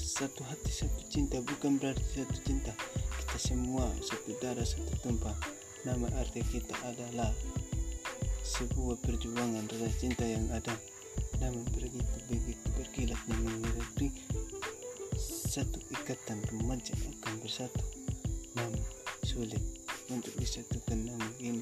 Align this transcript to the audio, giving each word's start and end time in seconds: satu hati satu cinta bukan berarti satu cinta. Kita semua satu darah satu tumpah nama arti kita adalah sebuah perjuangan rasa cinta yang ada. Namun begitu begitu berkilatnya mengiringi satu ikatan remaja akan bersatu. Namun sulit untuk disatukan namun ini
satu 0.00 0.40
hati 0.48 0.72
satu 0.72 1.04
cinta 1.12 1.36
bukan 1.44 1.76
berarti 1.76 2.24
satu 2.24 2.38
cinta. 2.40 2.72
Kita 3.20 3.36
semua 3.36 3.84
satu 4.00 4.32
darah 4.40 4.64
satu 4.64 4.96
tumpah 5.04 5.36
nama 5.84 6.08
arti 6.16 6.40
kita 6.40 6.72
adalah 6.88 7.28
sebuah 8.40 8.96
perjuangan 9.04 9.68
rasa 9.68 9.92
cinta 10.00 10.24
yang 10.24 10.48
ada. 10.48 10.72
Namun 11.44 11.68
begitu 11.76 12.00
begitu 12.32 12.64
berkilatnya 12.80 13.36
mengiringi 13.44 14.08
satu 15.20 15.84
ikatan 15.92 16.40
remaja 16.48 16.96
akan 17.20 17.34
bersatu. 17.44 17.84
Namun 18.56 18.80
sulit 19.20 19.60
untuk 20.08 20.32
disatukan 20.40 21.12
namun 21.12 21.32
ini 21.36 21.60